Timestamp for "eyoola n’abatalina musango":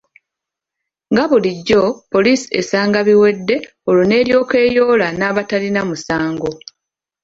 4.67-6.49